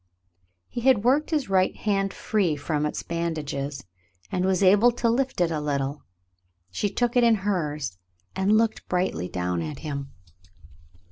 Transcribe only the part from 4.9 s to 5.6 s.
to lift it a